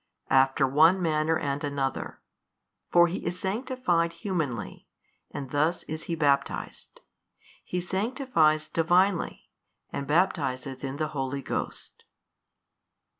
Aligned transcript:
After 0.31 0.65
one 0.67 0.99
manner 0.99 1.37
and 1.37 1.63
another; 1.63 2.21
for 2.89 3.05
He 3.05 3.19
is 3.23 3.37
sanctified 3.39 4.13
humanly, 4.13 4.87
and 5.29 5.51
thus 5.51 5.83
is 5.83 6.05
He 6.05 6.15
baptized: 6.15 7.01
He 7.63 7.79
sanctifies 7.79 8.67
Divinely 8.67 9.51
and 9.93 10.07
baptizeth 10.07 10.83
in 10.83 10.95
the 10.97 11.09
Holy 11.09 11.43
Ghost. 11.43 12.05